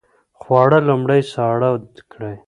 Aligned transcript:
خواړه 0.39 0.79
لومړی 0.87 1.21
ساړه 1.31 1.69
کړئ. 2.11 2.35